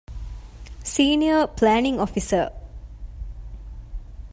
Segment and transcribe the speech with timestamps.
[0.93, 2.47] ސީނިއަރ ޕްލޭނިންގ އޮފިސަރ